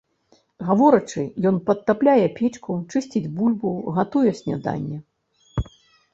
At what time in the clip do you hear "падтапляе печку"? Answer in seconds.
1.67-2.71